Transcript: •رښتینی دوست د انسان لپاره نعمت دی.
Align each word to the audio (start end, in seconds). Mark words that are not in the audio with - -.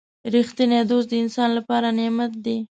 •رښتینی 0.33 0.79
دوست 0.91 1.07
د 1.09 1.13
انسان 1.23 1.49
لپاره 1.57 1.87
نعمت 1.97 2.31
دی. 2.45 2.57